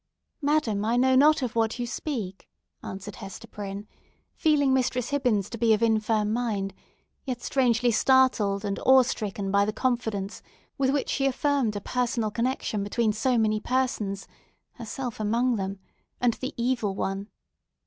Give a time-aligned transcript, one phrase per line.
[0.41, 2.49] "Madam, I know not of what you speak,"
[2.81, 3.87] answered Hester Prynne,
[4.33, 6.73] feeling Mistress Hibbins to be of infirm mind;
[7.23, 10.41] yet strangely startled and awe stricken by the confidence
[10.75, 14.27] with which she affirmed a personal connexion between so many persons
[14.71, 15.77] (herself among them)
[16.19, 17.27] and the Evil One.